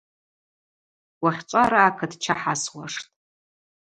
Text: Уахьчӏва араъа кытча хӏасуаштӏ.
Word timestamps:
Уахьчӏва 1.23 1.61
араъа 1.63 1.97
кытча 1.97 2.35
хӏасуаштӏ. 2.39 3.07